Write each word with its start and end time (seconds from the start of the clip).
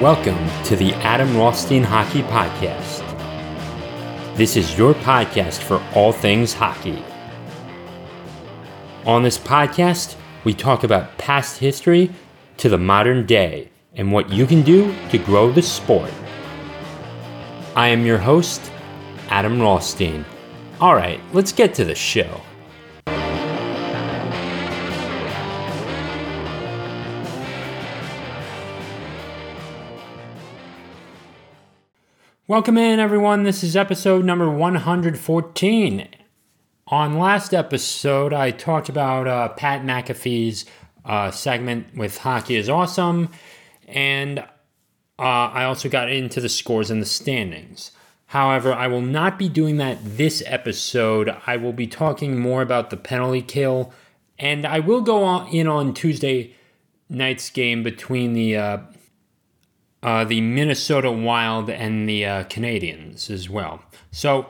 Welcome 0.00 0.48
to 0.64 0.76
the 0.76 0.94
Adam 0.94 1.36
Rothstein 1.36 1.82
Hockey 1.82 2.22
Podcast. 2.22 3.04
This 4.34 4.56
is 4.56 4.78
your 4.78 4.94
podcast 4.94 5.58
for 5.58 5.78
all 5.94 6.10
things 6.10 6.54
hockey. 6.54 7.04
On 9.04 9.22
this 9.22 9.36
podcast, 9.36 10.16
we 10.44 10.54
talk 10.54 10.84
about 10.84 11.18
past 11.18 11.58
history 11.58 12.10
to 12.56 12.70
the 12.70 12.78
modern 12.78 13.26
day 13.26 13.68
and 13.94 14.10
what 14.10 14.30
you 14.30 14.46
can 14.46 14.62
do 14.62 14.90
to 15.10 15.18
grow 15.18 15.52
the 15.52 15.60
sport. 15.60 16.10
I 17.76 17.88
am 17.88 18.06
your 18.06 18.16
host, 18.16 18.72
Adam 19.28 19.60
Rothstein. 19.60 20.24
All 20.80 20.94
right, 20.94 21.20
let's 21.34 21.52
get 21.52 21.74
to 21.74 21.84
the 21.84 21.94
show. 21.94 22.40
Welcome 32.50 32.78
in, 32.78 32.98
everyone. 32.98 33.44
This 33.44 33.62
is 33.62 33.76
episode 33.76 34.24
number 34.24 34.50
114. 34.50 36.08
On 36.88 37.16
last 37.16 37.54
episode, 37.54 38.32
I 38.32 38.50
talked 38.50 38.88
about 38.88 39.28
uh, 39.28 39.50
Pat 39.50 39.82
McAfee's 39.82 40.64
uh, 41.04 41.30
segment 41.30 41.96
with 41.96 42.18
Hockey 42.18 42.56
is 42.56 42.68
Awesome, 42.68 43.28
and 43.86 44.40
uh, 44.40 45.22
I 45.22 45.62
also 45.62 45.88
got 45.88 46.10
into 46.10 46.40
the 46.40 46.48
scores 46.48 46.90
and 46.90 47.00
the 47.00 47.06
standings. 47.06 47.92
However, 48.26 48.72
I 48.72 48.88
will 48.88 49.00
not 49.00 49.38
be 49.38 49.48
doing 49.48 49.76
that 49.76 49.98
this 50.02 50.42
episode. 50.44 51.32
I 51.46 51.56
will 51.56 51.72
be 51.72 51.86
talking 51.86 52.40
more 52.40 52.62
about 52.62 52.90
the 52.90 52.96
penalty 52.96 53.42
kill, 53.42 53.92
and 54.40 54.66
I 54.66 54.80
will 54.80 55.02
go 55.02 55.22
on, 55.22 55.46
in 55.50 55.68
on 55.68 55.94
Tuesday 55.94 56.56
night's 57.08 57.48
game 57.48 57.84
between 57.84 58.32
the 58.32 58.56
uh, 60.02 60.24
the 60.24 60.40
Minnesota 60.40 61.10
Wild 61.10 61.68
and 61.68 62.08
the 62.08 62.24
uh, 62.24 62.44
Canadiens 62.44 63.30
as 63.30 63.48
well. 63.48 63.82
So 64.10 64.46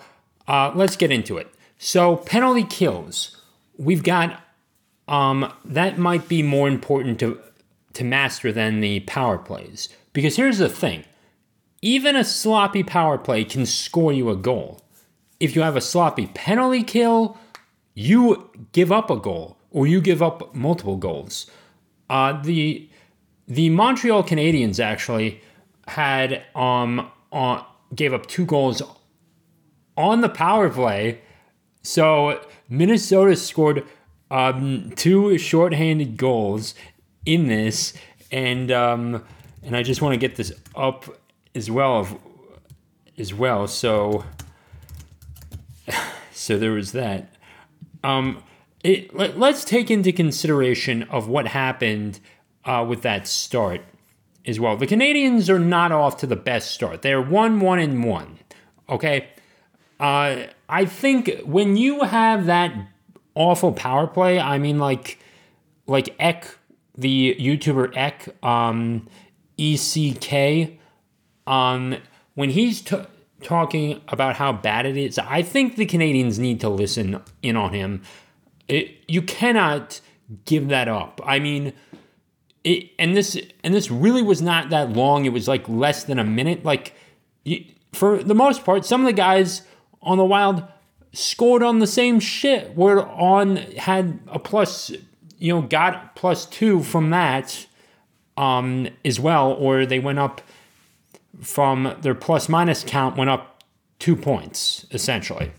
uh, 0.46 0.72
let's 0.74 0.96
get 0.96 1.10
into 1.10 1.38
it. 1.38 1.52
So 1.78 2.16
penalty 2.16 2.64
kills, 2.64 3.36
we've 3.76 4.02
got 4.02 4.42
um, 5.08 5.52
that 5.64 5.98
might 5.98 6.28
be 6.28 6.42
more 6.42 6.68
important 6.68 7.18
to 7.20 7.40
to 7.94 8.04
master 8.04 8.52
than 8.52 8.80
the 8.80 9.00
power 9.00 9.36
plays 9.36 9.88
because 10.12 10.36
here's 10.36 10.58
the 10.58 10.68
thing: 10.68 11.04
even 11.82 12.14
a 12.14 12.24
sloppy 12.24 12.82
power 12.82 13.18
play 13.18 13.44
can 13.44 13.66
score 13.66 14.12
you 14.12 14.30
a 14.30 14.36
goal. 14.36 14.80
If 15.40 15.56
you 15.56 15.62
have 15.62 15.76
a 15.76 15.80
sloppy 15.80 16.26
penalty 16.26 16.84
kill, 16.84 17.38
you 17.94 18.50
give 18.72 18.92
up 18.92 19.10
a 19.10 19.16
goal 19.16 19.56
or 19.70 19.86
you 19.86 20.00
give 20.00 20.22
up 20.22 20.54
multiple 20.54 20.96
goals. 20.96 21.46
Uh, 22.08 22.40
the 22.42 22.88
the 23.50 23.68
Montreal 23.68 24.22
Canadiens 24.22 24.80
actually 24.80 25.42
had 25.86 26.44
um 26.54 27.10
on 27.32 27.64
gave 27.94 28.14
up 28.14 28.26
two 28.26 28.46
goals 28.46 28.80
on 29.96 30.20
the 30.20 30.28
power 30.28 30.70
play. 30.70 31.20
So 31.82 32.40
Minnesota 32.68 33.36
scored 33.36 33.84
um, 34.30 34.92
two 34.94 35.36
shorthanded 35.38 36.16
goals 36.16 36.74
in 37.26 37.48
this, 37.48 37.92
and 38.30 38.70
um, 38.70 39.24
and 39.62 39.76
I 39.76 39.82
just 39.82 40.00
want 40.00 40.14
to 40.14 40.18
get 40.18 40.36
this 40.36 40.52
up 40.74 41.04
as 41.54 41.70
well 41.70 41.98
of, 41.98 42.16
as 43.18 43.34
well. 43.34 43.66
So 43.66 44.24
so 46.32 46.58
there 46.58 46.72
was 46.72 46.92
that. 46.92 47.34
Um, 48.02 48.42
it, 48.82 49.14
let, 49.14 49.36
us 49.36 49.64
take 49.64 49.90
into 49.90 50.10
consideration 50.10 51.02
of 51.04 51.28
what 51.28 51.48
happened 51.48 52.18
uh, 52.64 52.84
with 52.88 53.02
that 53.02 53.26
start 53.26 53.82
as 54.46 54.58
well. 54.58 54.76
The 54.76 54.86
Canadiens 54.86 55.48
are 55.48 55.58
not 55.58 55.92
off 55.92 56.16
to 56.18 56.26
the 56.26 56.36
best 56.36 56.70
start. 56.72 57.02
They're 57.02 57.22
one, 57.22 57.60
one, 57.60 57.78
and 57.78 58.04
one. 58.04 58.38
Okay. 58.88 59.28
Uh, 59.98 60.46
I 60.68 60.84
think 60.86 61.40
when 61.44 61.76
you 61.76 62.02
have 62.04 62.46
that 62.46 62.74
awful 63.34 63.72
power 63.72 64.06
play, 64.06 64.40
I 64.40 64.58
mean, 64.58 64.78
like, 64.78 65.18
like 65.86 66.14
Eck, 66.18 66.56
the 66.96 67.34
YouTuber 67.38 67.92
Eck, 67.96 68.28
um, 68.44 69.08
ECK, 69.58 70.78
um, 71.46 71.96
when 72.34 72.50
he's 72.50 72.80
t- 72.80 72.96
talking 73.42 74.00
about 74.08 74.36
how 74.36 74.52
bad 74.52 74.86
it 74.86 74.96
is, 74.96 75.18
I 75.18 75.42
think 75.42 75.76
the 75.76 75.86
Canadiens 75.86 76.38
need 76.38 76.60
to 76.60 76.68
listen 76.68 77.20
in 77.42 77.56
on 77.56 77.72
him. 77.72 78.02
It, 78.68 79.04
you 79.08 79.22
cannot 79.22 80.00
give 80.44 80.68
that 80.68 80.88
up. 80.88 81.20
I 81.24 81.38
mean, 81.38 81.72
it, 82.64 82.90
and 82.98 83.16
this 83.16 83.40
and 83.64 83.74
this 83.74 83.90
really 83.90 84.22
was 84.22 84.42
not 84.42 84.70
that 84.70 84.92
long. 84.92 85.24
It 85.24 85.32
was 85.32 85.48
like 85.48 85.68
less 85.68 86.04
than 86.04 86.18
a 86.18 86.24
minute. 86.24 86.64
Like 86.64 86.94
for 87.92 88.22
the 88.22 88.34
most 88.34 88.64
part, 88.64 88.84
some 88.84 89.00
of 89.00 89.06
the 89.06 89.12
guys 89.12 89.62
on 90.02 90.18
the 90.18 90.24
Wild 90.24 90.62
scored 91.12 91.62
on 91.62 91.78
the 91.78 91.86
same 91.86 92.20
shit. 92.20 92.76
Were 92.76 93.06
on 93.06 93.56
had 93.56 94.20
a 94.28 94.38
plus, 94.38 94.90
you 95.38 95.54
know, 95.54 95.62
got 95.62 96.14
plus 96.16 96.46
two 96.46 96.82
from 96.82 97.10
that 97.10 97.66
um, 98.36 98.88
as 99.04 99.18
well, 99.18 99.52
or 99.52 99.86
they 99.86 99.98
went 99.98 100.18
up 100.18 100.42
from 101.40 101.96
their 102.02 102.14
plus 102.14 102.48
minus 102.48 102.84
count 102.84 103.16
went 103.16 103.30
up 103.30 103.62
two 103.98 104.16
points 104.16 104.86
essentially. 104.90 105.52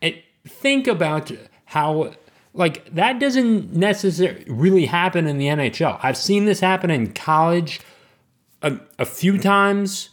It, 0.00 0.24
think 0.46 0.86
about 0.86 1.32
how 1.66 2.12
like 2.54 2.92
that 2.94 3.18
doesn't 3.18 3.72
necessarily 3.74 4.44
really 4.46 4.86
happen 4.86 5.26
in 5.26 5.38
the 5.38 5.46
NHL. 5.46 5.98
I've 6.02 6.16
seen 6.16 6.44
this 6.44 6.60
happen 6.60 6.90
in 6.90 7.12
college 7.12 7.80
a, 8.60 8.78
a 8.98 9.06
few 9.06 9.38
times 9.38 10.10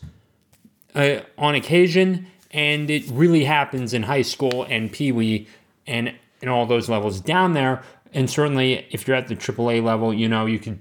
uh, 0.96 1.20
on 1.38 1.56
occasion, 1.56 2.28
and 2.52 2.90
it 2.90 3.04
really 3.10 3.44
happens 3.44 3.94
in 3.94 4.04
high 4.04 4.22
school 4.22 4.66
and 4.70 4.92
Pee 4.92 5.12
Wee 5.12 5.48
and 5.86 6.14
and 6.42 6.50
all 6.50 6.66
those 6.66 6.88
levels 6.88 7.20
down 7.20 7.54
there. 7.54 7.84
And 8.14 8.30
certainly, 8.30 8.88
if 8.92 9.08
you're 9.08 9.18
at 9.18 9.28
the 9.28 9.36
AAA 9.36 9.84
level, 9.84 10.14
you 10.14 10.30
know 10.30 10.46
you 10.46 10.60
could 10.60 10.80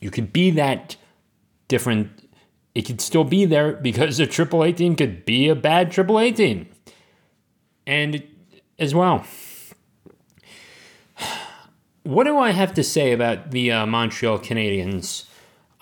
you 0.00 0.10
could 0.10 0.32
be 0.32 0.50
that 0.52 0.96
different. 1.68 2.10
It 2.74 2.82
could 2.82 3.00
still 3.00 3.24
be 3.24 3.46
there 3.46 3.72
because 3.72 4.20
a 4.20 4.26
AAA 4.26 4.76
team 4.76 4.96
could 4.96 5.24
be 5.24 5.48
a 5.48 5.54
bad 5.54 5.90
AAA 5.90 6.36
team, 6.36 6.68
and 7.86 8.22
as 8.78 8.94
well 8.94 9.24
what 12.06 12.24
do 12.24 12.38
I 12.38 12.52
have 12.52 12.72
to 12.74 12.84
say 12.84 13.12
about 13.12 13.50
the 13.50 13.72
uh, 13.72 13.84
Montreal 13.84 14.38
Canadiens? 14.38 15.24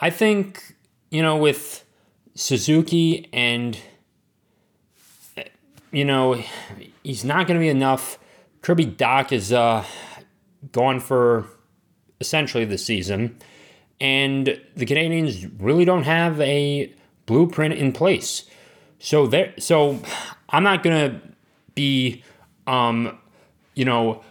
I 0.00 0.08
think, 0.08 0.74
you 1.10 1.20
know, 1.20 1.36
with 1.36 1.84
Suzuki 2.34 3.28
and, 3.32 3.78
you 5.92 6.04
know, 6.04 6.42
he's 7.02 7.24
not 7.24 7.46
going 7.46 7.60
to 7.60 7.62
be 7.62 7.68
enough. 7.68 8.18
Kirby 8.62 8.86
Dach 8.86 9.32
is 9.32 9.52
uh, 9.52 9.84
gone 10.72 10.98
for 10.98 11.46
essentially 12.20 12.64
the 12.64 12.78
season. 12.78 13.36
And 14.00 14.58
the 14.74 14.86
Canadiens 14.86 15.50
really 15.58 15.84
don't 15.84 16.04
have 16.04 16.40
a 16.40 16.90
blueprint 17.26 17.74
in 17.74 17.92
place. 17.92 18.44
So 18.98 19.26
there 19.26 19.52
so 19.58 20.00
I'm 20.48 20.62
not 20.62 20.82
going 20.82 21.10
to 21.10 21.20
be 21.74 22.24
um, 22.66 23.18
you 23.74 23.84
know, 23.84 24.22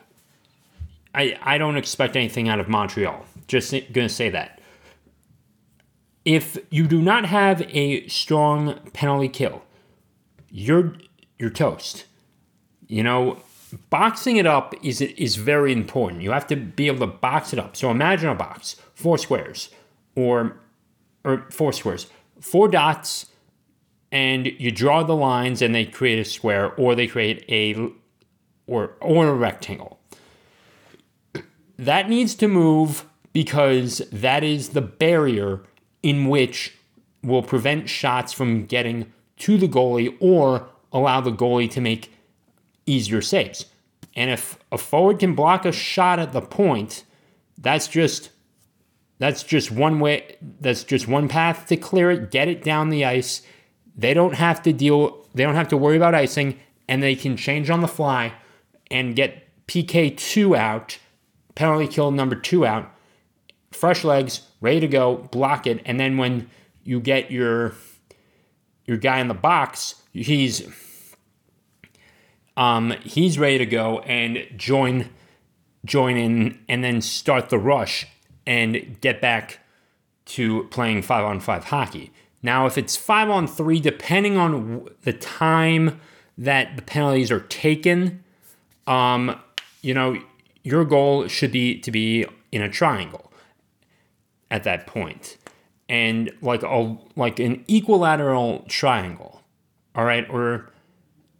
I, 1.13 1.38
I 1.41 1.57
don't 1.57 1.78
expect 1.78 2.16
anything 2.16 2.50
out 2.50 2.59
of 2.59 2.68
Montreal. 2.68 3.25
Just 3.47 3.72
going 3.72 4.07
to 4.07 4.09
say 4.09 4.29
that. 4.29 4.59
If 6.25 6.57
you 6.69 6.88
do 6.88 7.01
not 7.01 7.25
have 7.25 7.62
a 7.69 8.07
strong 8.07 8.79
penalty 8.94 9.28
kill, 9.28 9.62
you're 10.50 10.96
you're 11.38 11.50
toast. 11.50 12.06
You 12.88 13.03
know, 13.03 13.40
boxing 13.89 14.38
it 14.38 14.45
up 14.45 14.74
is 14.81 15.01
is 15.01 15.36
very 15.36 15.74
important. 15.74 16.21
You 16.21 16.31
have 16.31 16.48
to 16.48 16.56
be 16.56 16.88
able 16.88 17.00
to 17.00 17.07
box 17.07 17.51
it 17.51 17.59
up. 17.59 17.75
So 17.75 17.92
imagine 17.92 18.30
a 18.30 18.36
box, 18.36 18.77
four 18.94 19.18
squares, 19.18 19.69
or 20.16 20.57
or 21.25 21.45
four 21.50 21.74
squares, 21.74 22.07
four 22.39 22.69
dots, 22.69 23.25
and 24.12 24.48
you 24.48 24.71
draw 24.71 25.04
the 25.04 25.16
lines, 25.16 25.62
and 25.62 25.75
they 25.75 25.86
create 25.86 26.19
a 26.19 26.25
square, 26.25 26.74
or 26.75 26.95
they 26.95 27.07
create 27.07 27.44
a 27.50 27.75
or 28.66 28.95
or 29.01 29.27
a 29.27 29.33
rectangle 29.33 30.00
that 31.85 32.09
needs 32.09 32.35
to 32.35 32.47
move 32.47 33.06
because 33.31 34.00
that 34.12 34.44
is 34.44 34.69
the 34.69 34.81
barrier 34.81 35.62
in 36.01 36.27
which 36.27 36.75
will 37.24 37.41
prevent 37.41 37.89
shots 37.89 38.33
from 38.33 38.65
getting 38.65 39.12
to 39.38 39.57
the 39.57 39.68
goalie 39.68 40.15
or 40.19 40.68
allow 40.91 41.21
the 41.21 41.31
goalie 41.31 41.69
to 41.71 41.81
make 41.81 42.13
easier 42.85 43.21
saves. 43.21 43.65
And 44.15 44.30
if 44.30 44.59
a 44.71 44.77
forward 44.77 45.19
can 45.19 45.33
block 45.33 45.65
a 45.65 45.71
shot 45.71 46.19
at 46.19 46.33
the 46.33 46.41
point, 46.41 47.03
that's 47.57 47.88
just 47.88 48.30
that's 49.19 49.44
just 49.44 49.71
one 49.71 50.00
way 50.00 50.38
that's 50.59 50.83
just 50.83 51.07
one 51.07 51.27
path 51.27 51.68
to 51.68 51.77
clear 51.77 52.12
it, 52.12 52.30
get 52.30 52.47
it 52.47 52.63
down 52.63 52.89
the 52.89 53.06
ice. 53.06 53.41
They 53.95 54.13
don't 54.13 54.35
have 54.35 54.62
to 54.63 54.74
deal 54.74 55.25
they 55.33 55.44
don't 55.44 55.56
have 55.56 55.69
to 55.69 55.77
worry 55.77 55.97
about 55.97 56.13
icing 56.13 56.59
and 56.88 57.01
they 57.01 57.15
can 57.15 57.38
change 57.38 57.69
on 57.69 57.81
the 57.81 57.88
fly 57.88 58.33
and 58.91 59.15
get 59.15 59.47
PK2 59.68 60.57
out 60.57 61.00
penalty 61.55 61.88
kill 61.88 62.11
number 62.11 62.35
two 62.35 62.65
out, 62.65 62.91
fresh 63.71 64.03
legs, 64.03 64.41
ready 64.61 64.79
to 64.79 64.88
go, 64.88 65.17
block 65.17 65.67
it, 65.67 65.81
and 65.85 66.00
then 66.00 66.17
when 66.17 66.50
you 66.83 67.00
get 67.00 67.31
your 67.31 67.73
your 68.85 68.97
guy 68.97 69.19
in 69.19 69.27
the 69.27 69.33
box, 69.33 69.95
he's 70.11 70.67
um, 72.55 72.91
he's 73.03 73.39
ready 73.39 73.57
to 73.57 73.65
go 73.65 74.00
and 74.00 74.45
join 74.55 75.09
join 75.85 76.15
in 76.17 76.59
and 76.69 76.83
then 76.83 77.01
start 77.01 77.50
the 77.50 77.57
rush 77.57 78.07
and 78.45 78.99
get 79.01 79.21
back 79.21 79.59
to 80.25 80.63
playing 80.65 81.01
five 81.01 81.25
on 81.25 81.39
five 81.39 81.65
hockey. 81.65 82.11
Now, 82.41 82.65
if 82.65 82.77
it's 82.77 82.95
five 82.95 83.29
on 83.29 83.47
three, 83.47 83.79
depending 83.79 84.38
on 84.38 84.89
the 85.03 85.13
time 85.13 85.99
that 86.38 86.75
the 86.75 86.81
penalties 86.81 87.31
are 87.31 87.39
taken, 87.41 88.23
um, 88.88 89.39
you 89.81 89.94
know, 89.94 90.17
your 90.63 90.86
goal 90.86 91.27
should 91.27 91.51
be 91.51 91.80
to 91.80 91.92
be 91.92 92.25
in 92.51 92.62
a 92.62 92.69
triangle 92.69 93.31
at 94.50 94.63
that 94.63 94.88
point, 94.88 95.38
and 95.89 96.31
like 96.42 96.63
a 96.63 96.98
like 97.15 97.39
an 97.39 97.63
equilateral 97.68 98.65
triangle, 98.68 99.42
all 99.95 100.06
right, 100.06 100.27
or 100.30 100.71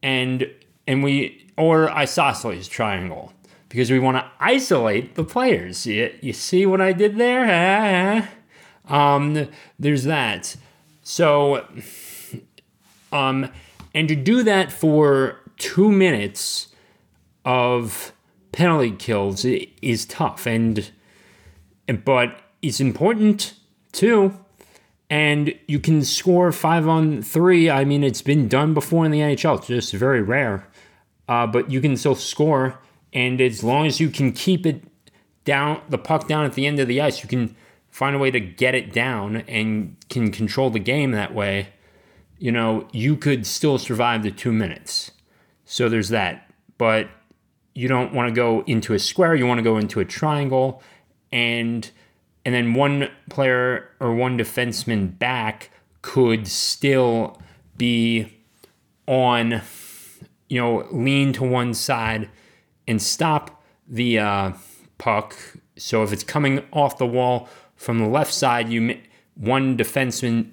and 0.02 0.50
and 0.88 1.04
we 1.04 1.48
or 1.58 1.90
isosceles 1.92 2.68
triangle 2.68 3.34
because 3.70 3.90
we 3.90 3.98
want 3.98 4.18
to 4.18 4.32
isolate 4.40 5.16
the 5.16 5.24
players. 5.24 5.88
You, 5.88 6.14
you 6.22 6.32
see 6.32 6.66
what 6.66 6.80
I 6.80 6.94
did 6.94 7.18
there? 7.18 8.30
um, 8.88 9.48
there's 9.80 10.04
that. 10.04 10.56
So, 11.02 11.66
um, 13.12 13.50
and 13.96 14.08
to 14.08 14.16
do 14.16 14.44
that 14.44 14.72
for 14.72 15.40
two 15.58 15.92
minutes 15.92 16.68
of 17.46 18.14
penalty 18.54 18.92
kills 18.92 19.44
is 19.44 20.06
tough, 20.06 20.46
and 20.46 20.90
but 22.06 22.40
it's 22.62 22.80
important 22.80 23.56
too. 23.92 24.38
And 25.10 25.54
you 25.68 25.80
can 25.80 26.04
score 26.04 26.52
five 26.52 26.88
on 26.88 27.22
three. 27.22 27.70
I 27.70 27.84
mean, 27.84 28.04
it's 28.04 28.22
been 28.22 28.48
done 28.48 28.74
before 28.74 29.06
in 29.06 29.12
the 29.12 29.20
NHL. 29.20 29.60
It's 29.60 29.68
just 29.68 29.94
very 29.94 30.22
rare, 30.22 30.68
uh, 31.28 31.46
but 31.46 31.70
you 31.70 31.82
can 31.82 31.98
still 31.98 32.16
score. 32.16 32.80
And 33.12 33.40
as 33.40 33.64
long 33.64 33.86
as 33.86 34.00
you 34.00 34.10
can 34.10 34.32
keep 34.32 34.66
it 34.66 34.82
down, 35.44 35.82
the 35.90 35.98
puck 35.98 36.28
down 36.28 36.46
at 36.46 36.54
the 36.54 36.66
end 36.66 36.80
of 36.80 36.88
the 36.88 37.02
ice, 37.02 37.22
you 37.22 37.30
can 37.30 37.56
find 37.92 38.16
a 38.16 38.20
way 38.20 38.32
to 38.32 38.40
get 38.40 38.74
it 38.74 38.92
down 38.92 39.38
and 39.48 39.96
can 40.10 40.32
control 40.32 40.72
the 40.72 40.80
game 40.80 41.12
that 41.12 41.32
way, 41.32 41.68
you 42.40 42.52
know, 42.52 42.88
you 42.92 43.16
could 43.16 43.46
still 43.46 43.78
survive 43.78 44.24
the 44.24 44.32
two 44.32 44.52
minutes. 44.52 45.12
So 45.64 45.90
there's 45.90 46.10
that. 46.10 46.52
But 46.80 47.08
you 47.74 47.88
don't 47.88 48.14
want 48.14 48.30
to 48.30 48.34
go 48.34 48.64
into 48.68 48.94
a 48.94 49.00
square, 49.00 49.36
you 49.36 49.46
want 49.46 49.58
to 49.58 49.64
go 49.64 49.78
into 49.78 50.00
a 50.00 50.06
triangle 50.06 50.82
and 51.32 51.90
and 52.46 52.54
then 52.54 52.74
one 52.74 53.10
player 53.30 53.90
or 54.00 54.14
one 54.14 54.38
defenseman 54.38 55.18
back 55.18 55.70
could 56.02 56.48
still 56.48 57.42
be 57.78 58.38
on 59.08 59.62
you 60.50 60.60
know 60.60 60.88
lean 60.92 61.34
to 61.34 61.44
one 61.44 61.74
side 61.74 62.30
and 62.88 63.02
stop 63.02 63.64
the 63.88 64.20
uh, 64.20 64.52
puck. 64.98 65.36
So 65.78 66.04
if 66.04 66.14
it's 66.14 66.24
coming 66.24 66.64
off 66.72 66.98
the 66.98 67.06
wall 67.06 67.50
from 67.76 68.00
the 68.00 68.08
left 68.08 68.34
side, 68.34 68.70
you 68.70 69.00
one 69.36 69.78
defenseman 69.78 70.52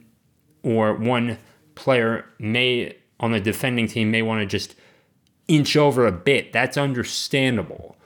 or 0.62 0.94
one 0.94 1.38
player 1.75 2.25
may 2.38 2.96
on 3.19 3.32
the 3.32 3.40
defending 3.40 3.87
team 3.87 4.11
may 4.11 4.23
want 4.23 4.40
to 4.40 4.46
just 4.46 4.75
inch 5.50 5.76
over 5.76 6.06
a 6.06 6.12
bit. 6.12 6.52
That's 6.52 6.76
understandable 6.76 7.97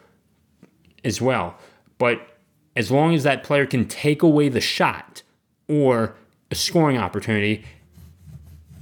as 1.05 1.21
well. 1.21 1.57
But 1.99 2.21
as 2.75 2.91
long 2.91 3.15
as 3.15 3.23
that 3.23 3.45
player 3.45 3.67
can 3.67 3.87
take 3.87 4.23
away 4.23 4.49
the 4.49 4.61
shot 4.61 5.23
or 5.69 6.15
a 6.51 6.55
scoring 6.55 6.99
opportunity, 6.99 7.65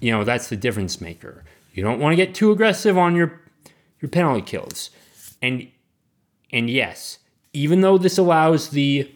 you 0.01 0.11
know, 0.11 0.25
that's 0.25 0.49
the 0.49 0.57
difference 0.57 1.01
maker. 1.01 1.45
You 1.75 1.83
don't 1.83 2.01
want 2.01 2.13
to 2.13 2.17
get 2.17 2.35
too 2.35 2.51
aggressive 2.51 2.97
on 2.97 3.17
your 3.17 3.41
your 4.01 4.09
penalty 4.09 4.43
kills. 4.43 4.91
And 5.41 5.69
and 6.53 6.69
yes, 6.71 7.19
even 7.53 7.81
though 7.81 7.99
this 7.99 8.19
allows 8.19 8.71
the 8.71 9.11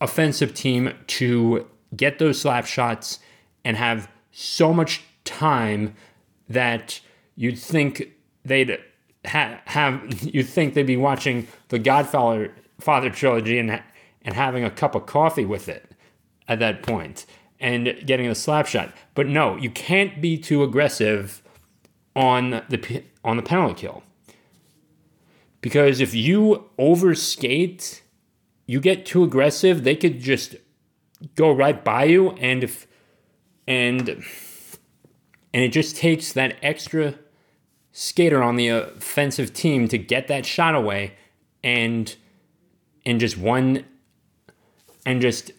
offensive 0.00 0.54
team 0.54 0.92
to 1.06 1.66
get 1.96 2.18
those 2.18 2.40
slap 2.40 2.66
shots 2.66 3.20
and 3.64 3.76
have 3.76 4.08
so 4.32 4.72
much 4.72 5.02
time 5.24 5.94
that 6.48 7.00
you'd 7.36 7.58
think 7.58 8.10
they'd 8.44 8.78
ha- 9.26 9.60
have 9.66 10.22
you'd 10.34 10.48
think 10.48 10.74
they'd 10.74 10.84
be 10.84 10.96
watching 10.96 11.46
the 11.68 11.78
Godfather 11.78 12.54
Father 12.80 13.10
trilogy 13.10 13.58
and 13.58 13.82
and 14.22 14.34
having 14.34 14.64
a 14.64 14.70
cup 14.70 14.94
of 14.94 15.06
coffee 15.06 15.44
with 15.44 15.68
it 15.68 15.92
at 16.48 16.58
that 16.58 16.82
point 16.82 17.26
and 17.60 18.02
getting 18.06 18.26
a 18.26 18.34
slap 18.34 18.66
shot. 18.66 18.92
But 19.14 19.26
no, 19.26 19.56
you 19.56 19.70
can't 19.70 20.20
be 20.20 20.38
too 20.38 20.62
aggressive 20.62 21.42
on 22.16 22.62
the 22.68 23.02
on 23.24 23.36
the 23.36 23.42
penalty 23.42 23.74
kill. 23.74 24.02
Because 25.60 26.00
if 26.00 26.14
you 26.14 26.68
overskate 26.78 28.02
you 28.66 28.80
get 28.80 29.04
too 29.04 29.24
aggressive, 29.24 29.84
they 29.84 29.96
could 29.96 30.20
just 30.20 30.56
go 31.34 31.50
right 31.50 31.84
by 31.84 32.04
you 32.04 32.30
and 32.32 32.64
if 32.64 32.86
and 33.66 34.08
and 34.08 35.62
it 35.62 35.68
just 35.68 35.96
takes 35.96 36.32
that 36.32 36.56
extra 36.62 37.14
skater 37.96 38.42
on 38.42 38.56
the 38.56 38.68
offensive 38.68 39.54
team 39.54 39.86
to 39.86 39.96
get 39.96 40.26
that 40.26 40.44
shot 40.44 40.74
away 40.74 41.14
and 41.62 42.16
and 43.06 43.20
just 43.20 43.38
one 43.38 43.84
and 45.06 45.22
just 45.22 45.52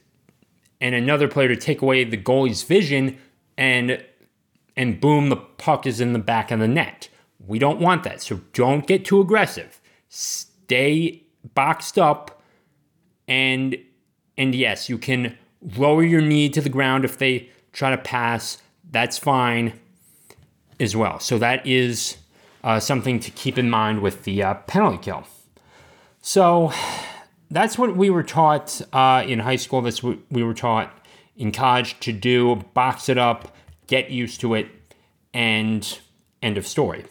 and 0.81 0.93
another 0.93 1.29
player 1.29 1.47
to 1.47 1.55
take 1.55 1.81
away 1.81 2.03
the 2.03 2.17
goalie's 2.17 2.61
vision 2.61 3.17
and 3.57 4.03
and 4.75 4.99
boom 4.99 5.29
the 5.29 5.37
puck 5.37 5.87
is 5.87 6.01
in 6.01 6.11
the 6.11 6.19
back 6.19 6.51
of 6.51 6.59
the 6.59 6.67
net. 6.67 7.07
We 7.47 7.57
don't 7.57 7.79
want 7.79 8.03
that. 8.03 8.21
So 8.21 8.41
don't 8.51 8.85
get 8.85 9.05
too 9.05 9.21
aggressive. 9.21 9.79
Stay 10.09 11.23
boxed 11.53 11.97
up 11.97 12.43
and 13.29 13.77
and 14.37 14.53
yes, 14.53 14.89
you 14.89 14.97
can 14.97 15.37
lower 15.77 16.03
your 16.03 16.19
knee 16.19 16.49
to 16.49 16.59
the 16.59 16.67
ground 16.67 17.05
if 17.05 17.17
they 17.17 17.49
try 17.71 17.91
to 17.91 17.97
pass. 17.97 18.61
That's 18.91 19.17
fine 19.17 19.79
as 20.81 20.97
well. 20.97 21.21
So 21.21 21.37
that 21.37 21.65
is 21.65 22.17
uh, 22.65 22.79
something 22.79 23.19
to 23.19 23.31
keep 23.31 23.57
in 23.57 23.69
mind 23.69 24.01
with 24.01 24.23
the 24.23 24.41
uh, 24.41 24.55
penalty 24.55 24.97
kill. 24.97 25.23
So 26.19 26.73
that's 27.51 27.77
what 27.77 27.95
we 27.95 28.09
were 28.09 28.23
taught 28.23 28.81
uh, 28.91 29.23
in 29.25 29.39
high 29.39 29.55
school. 29.55 29.83
That's 29.83 30.01
what 30.01 30.17
we 30.31 30.43
were 30.43 30.55
taught 30.55 30.91
in 31.37 31.51
college 31.51 31.99
to 31.99 32.11
do. 32.11 32.55
Box 32.73 33.07
it 33.07 33.19
up, 33.19 33.55
get 33.85 34.09
used 34.09 34.41
to 34.41 34.55
it, 34.55 34.67
and 35.31 35.99
end 36.41 36.57
of 36.57 36.65
story. 36.65 37.05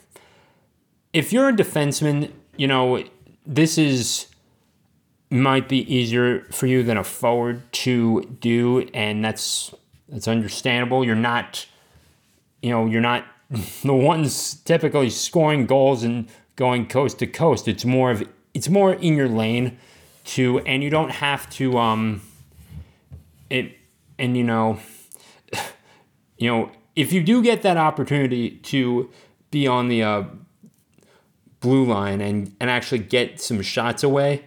If 1.13 1.33
you're 1.33 1.49
a 1.49 1.53
defenseman, 1.53 2.33
you 2.57 2.67
know 2.67 3.05
this 3.47 3.79
is 3.79 4.27
might 5.31 5.69
be 5.69 5.93
easier 5.93 6.41
for 6.51 6.67
you 6.67 6.83
than 6.83 6.97
a 6.97 7.05
forward 7.05 7.73
to 7.73 8.23
do, 8.41 8.89
and 8.93 9.25
that's 9.25 9.73
that's 10.09 10.27
understandable. 10.27 11.05
You're 11.05 11.15
not, 11.15 11.67
you 12.61 12.71
know, 12.71 12.87
you're 12.87 13.01
not 13.01 13.25
the 13.83 13.95
ones 13.95 14.55
typically 14.65 15.11
scoring 15.11 15.67
goals 15.67 16.03
and 16.03 16.29
going 16.57 16.87
coast 16.87 17.19
to 17.19 17.27
coast. 17.27 17.69
It's 17.69 17.85
more 17.85 18.11
of 18.11 18.29
it's 18.53 18.69
more 18.69 18.95
in 18.95 19.17
your 19.17 19.29
lane 19.29 19.79
to, 20.25 20.61
and 20.61 20.83
you 20.83 20.91
don't 20.91 21.11
have 21.11 21.51
to 21.51 21.79
um 21.79 22.23
it, 23.51 23.77
and 24.19 24.37
you 24.37 24.45
know, 24.45 24.79
you 26.39 26.51
know, 26.51 26.71
if 26.97 27.13
you 27.13 27.23
do 27.23 27.43
get 27.43 27.63
that 27.63 27.77
opportunity 27.77 28.51
to 28.51 29.11
be 29.51 29.67
on 29.67 29.89
the 29.89 30.03
uh, 30.03 30.25
blue 31.61 31.85
line 31.85 32.21
and 32.21 32.55
and 32.61 32.71
actually 32.71 32.99
get 32.99 33.41
some 33.41 33.63
shots 33.63 34.03
away 34.03 34.45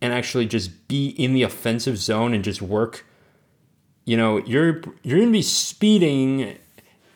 and 0.00 0.12
actually 0.12 0.46
just 0.46 0.88
be 0.88 1.08
in 1.08 1.32
the 1.32 1.42
offensive 1.42 1.96
zone 1.98 2.34
and 2.34 2.44
just 2.44 2.62
work, 2.62 3.04
you 4.04 4.16
know, 4.16 4.38
you're 4.38 4.82
you're 5.02 5.18
gonna 5.18 5.30
be 5.30 5.42
speeding. 5.42 6.56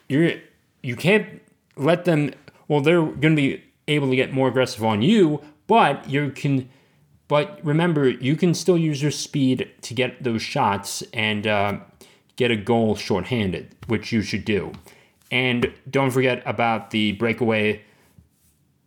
You're 0.08 0.34
you 0.82 0.96
can't 0.96 1.40
let 1.76 2.04
them. 2.04 2.32
Well, 2.68 2.80
they're 2.80 3.04
gonna 3.04 3.36
be 3.36 3.62
able 3.88 4.08
to 4.10 4.16
get 4.16 4.32
more 4.32 4.48
aggressive 4.48 4.84
on 4.84 5.02
you, 5.02 5.42
but 5.66 6.08
you 6.08 6.30
can. 6.30 6.68
But 7.28 7.60
remember, 7.62 8.08
you 8.08 8.36
can 8.36 8.52
still 8.52 8.76
use 8.76 9.00
your 9.00 9.10
speed 9.10 9.70
to 9.82 9.94
get 9.94 10.22
those 10.22 10.42
shots 10.42 11.02
and 11.14 11.46
uh, 11.46 11.78
get 12.36 12.50
a 12.50 12.56
goal 12.56 12.94
shorthanded, 12.94 13.74
which 13.86 14.12
you 14.12 14.20
should 14.20 14.44
do. 14.44 14.72
And 15.30 15.72
don't 15.88 16.10
forget 16.10 16.42
about 16.44 16.90
the 16.90 17.12
breakaway 17.12 17.82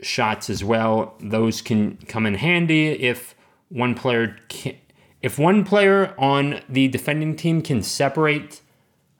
shots 0.01 0.49
as 0.49 0.63
well. 0.63 1.15
Those 1.19 1.61
can 1.61 1.97
come 2.07 2.27
in 2.27 2.35
handy 2.35 2.89
if 2.89 3.33
one 3.69 3.95
player 3.95 4.37
can, 4.47 4.75
if 5.21 5.39
one 5.39 5.63
player 5.63 6.13
on 6.19 6.61
the 6.69 6.87
defending 6.87 7.35
team 7.35 7.61
can 7.61 7.81
separate 7.81 8.61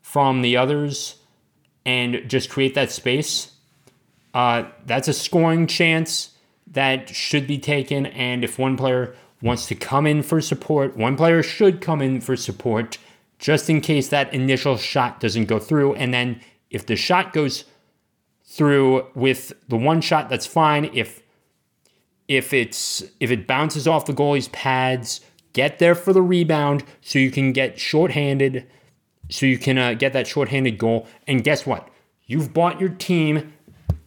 from 0.02 0.44
the 0.44 0.56
others 0.56 1.16
and 1.86 2.28
just 2.28 2.50
create 2.50 2.74
that 2.76 2.92
space, 2.92 3.52
uh, 4.34 4.66
that's 4.86 5.08
a 5.08 5.14
scoring 5.14 5.68
chance 5.68 6.32
that 6.68 7.10
should 7.10 7.48
be 7.48 7.58
taken. 7.58 8.08
And 8.08 8.44
if 8.44 8.60
one 8.60 8.76
player 8.76 9.16
wants 9.42 9.68
to 9.68 9.76
come 9.76 10.08
in 10.08 10.24
for 10.24 10.42
support, 10.42 10.98
one 10.98 11.16
player 11.16 11.44
should 11.44 11.82
come 11.82 12.02
in 12.02 12.22
for 12.22 12.36
support 12.36 12.98
just 13.38 13.70
in 13.70 13.82
case 13.82 14.08
that 14.10 14.34
initial 14.34 14.78
shot 14.78 15.20
doesn't 15.20 15.46
go 15.46 15.60
through. 15.60 15.94
And 15.96 16.14
then 16.14 16.42
if 16.70 16.86
the 16.86 16.96
shot 16.96 17.34
goes 17.34 17.66
through 18.44 19.08
with 19.14 19.54
the 19.68 19.78
one 19.78 20.02
shot, 20.02 20.30
that's 20.30 20.46
fine. 20.46 20.90
If 20.94 21.22
if 22.28 22.54
it's 22.54 23.04
if 23.20 23.30
it 23.32 23.46
bounces 23.46 23.88
off 23.88 24.06
the 24.06 24.14
goalie's 24.14 24.48
pads, 24.50 25.22
get 25.54 25.80
there 25.80 25.96
for 25.96 26.12
the 26.12 26.22
rebound 26.22 26.84
so 27.02 27.20
you 27.20 27.32
can 27.32 27.52
get 27.52 27.80
shorthanded, 27.80 28.66
so 29.30 29.46
you 29.46 29.58
can 29.58 29.78
uh, 29.78 29.94
get 29.94 30.14
that 30.14 30.28
shorthanded 30.28 30.78
goal. 30.78 31.08
And 31.28 31.44
guess 31.44 31.66
what? 31.66 31.90
You've 32.26 32.54
bought 32.54 32.80
your 32.80 32.90
team 32.90 33.54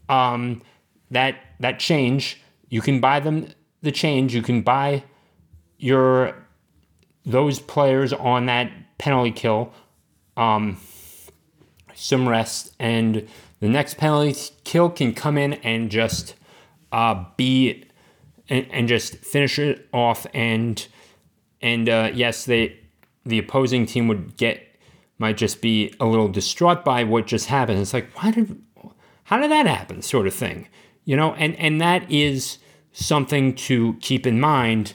um, 0.08 0.62
that 1.10 1.36
that 1.60 1.78
change. 1.78 2.40
You 2.68 2.80
can 2.80 3.00
buy 3.00 3.20
them 3.20 3.48
the 3.82 3.92
change. 3.92 4.34
You 4.34 4.42
can 4.42 4.62
buy 4.62 5.04
your 5.78 6.34
those 7.24 7.60
players 7.60 8.12
on 8.12 8.46
that 8.46 8.70
penalty 8.98 9.30
kill 9.30 9.72
um, 10.36 10.78
some 11.94 12.28
rest, 12.28 12.74
and 12.78 13.28
the 13.60 13.68
next 13.68 13.96
penalty 13.96 14.34
kill 14.64 14.90
can 14.90 15.12
come 15.12 15.36
in 15.38 15.54
and 15.54 15.90
just 15.90 16.34
uh, 16.92 17.24
be 17.36 17.84
and, 18.48 18.66
and 18.70 18.88
just 18.88 19.16
finish 19.16 19.58
it 19.58 19.88
off. 19.92 20.26
And 20.34 20.86
and 21.60 21.88
uh, 21.88 22.10
yes, 22.14 22.44
they 22.44 22.78
the 23.24 23.38
opposing 23.38 23.86
team 23.86 24.08
would 24.08 24.36
get 24.36 24.67
might 25.18 25.36
just 25.36 25.60
be 25.60 25.94
a 26.00 26.06
little 26.06 26.28
distraught 26.28 26.84
by 26.84 27.04
what 27.04 27.26
just 27.26 27.46
happened. 27.46 27.80
It's 27.80 27.92
like, 27.92 28.10
why 28.14 28.30
did 28.30 28.62
how 29.24 29.38
did 29.38 29.50
that 29.50 29.66
happen? 29.66 30.00
Sort 30.00 30.26
of 30.26 30.34
thing, 30.34 30.68
you 31.04 31.16
know. 31.16 31.34
And 31.34 31.54
and 31.56 31.80
that 31.80 32.10
is 32.10 32.58
something 32.92 33.54
to 33.54 33.94
keep 34.00 34.26
in 34.26 34.40
mind 34.40 34.94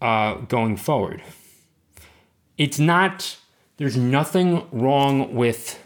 uh, 0.00 0.34
going 0.34 0.76
forward. 0.76 1.22
It's 2.56 2.78
not. 2.78 3.36
There's 3.76 3.96
nothing 3.96 4.68
wrong 4.70 5.34
with, 5.34 5.82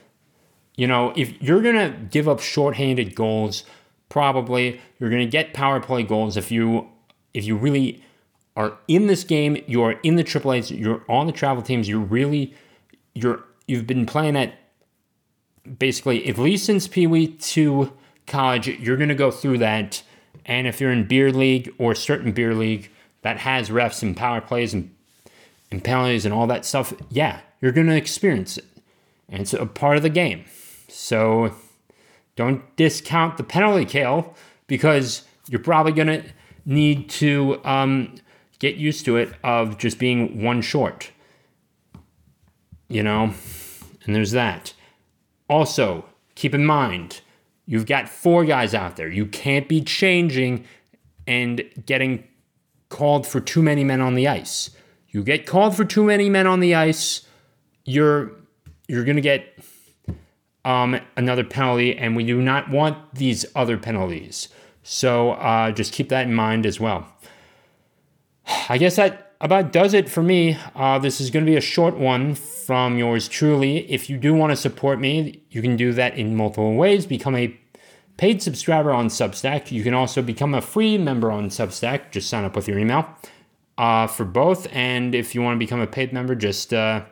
you 0.77 0.87
know, 0.87 1.15
if 1.17 1.41
you're 1.41 1.63
gonna 1.63 1.97
give 2.11 2.29
up 2.29 2.41
shorthanded 2.41 3.15
goals, 3.15 3.65
probably 4.11 4.81
you're 4.99 5.09
gonna 5.09 5.25
get 5.25 5.55
power 5.55 5.81
play 5.81 6.03
goals 6.03 6.37
if 6.37 6.51
you 6.51 6.89
if 7.33 7.45
you 7.45 7.57
really 7.57 8.05
are 8.57 8.77
in 8.89 9.07
this 9.07 9.25
game, 9.25 9.63
you're 9.67 9.93
in 10.03 10.17
the 10.17 10.25
AAA's, 10.25 10.71
you're 10.71 11.05
on 11.09 11.27
the 11.27 11.33
travel 11.33 11.63
teams, 11.63 11.89
you're 11.89 12.01
really 12.01 12.53
you're 13.15 13.45
you've 13.69 13.87
been 13.87 14.07
playing 14.07 14.37
at 14.37 14.55
basically 15.79 16.27
at 16.27 16.39
least 16.39 16.67
since 16.67 16.89
Pee 16.89 17.07
Wee 17.07 17.29
to 17.29 17.93
college, 18.27 18.67
you're 18.67 18.97
gonna 18.97 19.15
go 19.15 19.31
through 19.31 19.59
that. 19.59 20.03
And 20.47 20.67
if 20.67 20.81
you're 20.81 20.91
in 20.91 21.07
beer 21.07 21.31
league 21.31 21.73
or 21.79 21.95
certain 21.95 22.33
beer 22.33 22.55
league 22.55 22.91
that 23.23 23.39
has 23.39 23.69
refs 23.69 24.03
and 24.03 24.17
power 24.17 24.41
plays 24.41 24.75
and 24.75 24.95
and 25.71 25.85
penalties 25.85 26.25
and 26.25 26.33
all 26.33 26.47
that 26.47 26.65
stuff, 26.65 26.95
yeah, 27.11 27.41
you're 27.61 27.73
gonna 27.73 27.95
experience 27.95 28.57
it. 28.57 28.65
And 29.29 29.43
it's 29.43 29.53
a 29.53 29.67
part 29.67 29.99
of 29.99 30.03
the 30.03 30.09
game. 30.09 30.45
So 30.89 31.55
don't 32.37 32.65
discount 32.77 33.37
the 33.37 33.45
penalty 33.45 33.85
kill 33.85 34.35
because 34.67 35.25
you're 35.49 35.61
probably 35.61 35.93
gonna 35.93 36.25
need 36.65 37.11
to 37.11 37.61
um, 37.65 38.15
get 38.59 38.77
used 38.77 39.05
to 39.05 39.17
it 39.17 39.33
of 39.45 39.77
just 39.77 39.99
being 39.99 40.43
one 40.43 40.63
short. 40.63 41.11
You 42.89 43.03
know, 43.03 43.35
and 44.05 44.15
there's 44.15 44.33
that. 44.33 44.73
Also, 45.49 46.07
keep 46.35 46.55
in 46.55 46.65
mind, 46.65 47.21
you've 47.67 47.87
got 47.87 48.09
four 48.09 48.45
guys 48.45 48.75
out 48.75 48.97
there. 48.97 49.09
You 49.09 49.27
can't 49.27 49.69
be 49.69 49.83
changing 49.83 50.65
and 51.27 51.63
getting 51.85 52.25
called 52.89 53.27
for 53.27 53.41
too 53.41 53.63
many 53.63 53.85
men 53.85 54.01
on 54.01 54.15
the 54.15 54.27
ice. 54.27 54.71
You 55.11 55.23
get 55.23 55.47
called 55.47 55.77
for 55.77 55.85
too 55.85 56.05
many 56.05 56.29
men 56.31 56.47
on 56.47 56.61
the 56.61 56.75
ice, 56.75 57.27
you're 57.85 58.33
you're 58.89 59.05
gonna 59.05 59.21
get 59.21 59.59
um, 60.65 60.99
another 61.17 61.45
penalty, 61.45 61.97
and 61.97 62.17
we 62.17 62.25
do 62.25 62.41
not 62.41 62.71
want 62.71 63.15
these 63.15 63.45
other 63.55 63.79
penalties. 63.79 64.49
So 64.83 65.33
uh, 65.33 65.71
just 65.73 65.93
keep 65.93 66.09
that 66.09 66.27
in 66.27 66.35
mind 66.35 66.67
as 66.67 66.81
well. 66.81 67.07
I 68.69 68.79
guess 68.79 68.97
that 68.97 69.28
about 69.41 69.73
does 69.73 69.95
it 69.95 70.09
for 70.09 70.23
me. 70.23 70.59
Uh, 70.75 70.99
this 70.99 71.21
is 71.21 71.31
going 71.31 71.45
to 71.45 71.51
be 71.51 71.57
a 71.57 71.61
short 71.61 71.97
one 71.97 72.35
from 72.35 72.99
yours 72.99 73.29
truly. 73.29 73.91
If 73.91 74.11
you 74.11 74.17
do 74.19 74.35
want 74.35 74.51
to 74.51 74.57
support 74.57 75.01
me, 75.01 75.43
you 75.51 75.63
can 75.63 75.77
do 75.77 75.93
that 75.93 76.17
in 76.19 76.37
multiple 76.37 76.75
ways. 76.75 77.07
Become 77.07 77.37
a 77.37 77.59
paid 78.17 78.43
subscriber 78.43 78.93
on 78.93 79.09
Substack. 79.09 79.71
You 79.71 79.83
can 79.83 79.95
also 79.95 80.23
become 80.23 80.55
a 80.55 80.61
free 80.61 80.99
member 80.99 81.31
on 81.31 81.51
Substack. 81.51 82.11
Just 82.11 82.29
sign 82.29 82.45
up 82.45 82.57
with 82.57 82.67
your 82.67 82.79
email 82.79 83.09
uh, 83.79 84.09
for 84.09 84.25
both. 84.25 84.67
And 84.73 85.15
if 85.15 85.35
you 85.35 85.43
want 85.43 85.55
to 85.55 85.59
become 85.59 85.81
a 85.81 85.87
paid 85.87 86.13
member, 86.13 86.35
just 86.35 86.75
uh, 86.75 87.05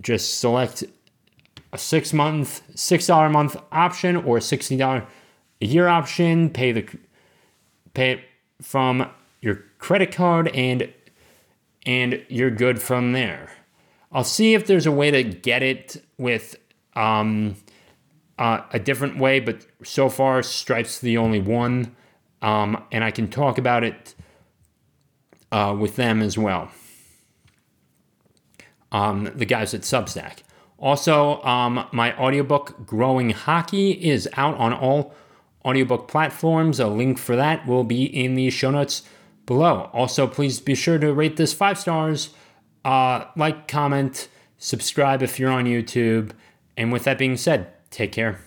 just 0.00 0.38
select 0.38 0.84
a 1.72 1.78
six 1.78 2.12
month, 2.12 2.62
six 2.78 3.08
dollar 3.08 3.26
a 3.26 3.30
month 3.30 3.56
option 3.72 4.16
or 4.16 4.36
a 4.38 4.40
sixty 4.40 4.76
dollar 4.76 5.06
a 5.60 5.66
year 5.66 5.88
option, 5.88 6.50
pay 6.50 6.70
the 6.70 6.86
pay 7.94 8.12
it 8.12 8.20
from 8.62 9.10
your 9.40 9.64
credit 9.78 10.12
card 10.12 10.48
and 10.48 10.92
and 11.86 12.22
you're 12.28 12.50
good 12.50 12.82
from 12.82 13.12
there. 13.12 13.50
I'll 14.12 14.24
see 14.24 14.54
if 14.54 14.66
there's 14.66 14.86
a 14.86 14.92
way 14.92 15.10
to 15.10 15.22
get 15.22 15.62
it 15.62 16.02
with 16.18 16.56
um, 16.94 17.56
uh, 18.38 18.62
a 18.72 18.78
different 18.78 19.18
way, 19.18 19.40
but 19.40 19.64
so 19.82 20.08
far 20.08 20.42
Stripe's 20.42 20.98
the 20.98 21.16
only 21.16 21.40
one, 21.40 21.94
um, 22.42 22.82
and 22.92 23.02
I 23.04 23.10
can 23.10 23.28
talk 23.28 23.56
about 23.56 23.84
it 23.84 24.14
uh, 25.52 25.74
with 25.78 25.96
them 25.96 26.20
as 26.20 26.36
well. 26.36 26.70
Um, 28.92 29.30
the 29.34 29.46
guys 29.46 29.74
at 29.74 29.82
Substack. 29.82 30.38
Also, 30.78 31.42
um, 31.42 31.86
my 31.92 32.16
audiobook 32.18 32.86
Growing 32.86 33.30
Hockey 33.30 33.92
is 33.92 34.28
out 34.34 34.56
on 34.56 34.72
all 34.72 35.14
audiobook 35.64 36.06
platforms. 36.06 36.78
A 36.78 36.86
link 36.86 37.18
for 37.18 37.34
that 37.36 37.66
will 37.66 37.84
be 37.84 38.04
in 38.04 38.34
the 38.34 38.50
show 38.50 38.70
notes 38.70 39.02
below. 39.46 39.90
Also, 39.92 40.26
please 40.26 40.60
be 40.60 40.74
sure 40.74 40.98
to 40.98 41.12
rate 41.12 41.36
this 41.36 41.52
five 41.52 41.78
stars, 41.78 42.30
uh, 42.84 43.24
like, 43.36 43.68
comment, 43.68 44.28
subscribe 44.58 45.22
if 45.22 45.38
you're 45.38 45.50
on 45.50 45.64
YouTube. 45.64 46.32
And 46.76 46.92
with 46.92 47.04
that 47.04 47.18
being 47.18 47.36
said, 47.36 47.68
take 47.90 48.12
care. 48.12 48.40